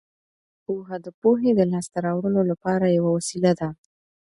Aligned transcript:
پوهه 0.63 0.97
د 1.05 1.07
پوهې 1.21 1.51
د 1.55 1.61
لاسته 1.71 1.97
راوړلو 2.05 2.41
لپاره 2.51 2.85
یوه 2.97 3.09
وسیله 3.17 3.51
ده. 3.59 3.69